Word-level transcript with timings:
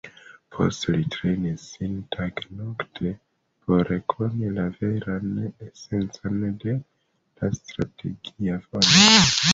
Poste 0.55 0.93
li 0.93 1.03
trejnis 1.15 1.65
sin 1.73 1.91
tage-nokte 2.15 3.11
por 3.67 3.85
rekoni 3.91 4.49
la 4.57 4.65
veran 4.79 5.29
esencon 5.69 6.43
de 6.65 6.77
la 6.79 7.55
Strategia 7.63 8.61
Vojo. 8.67 9.13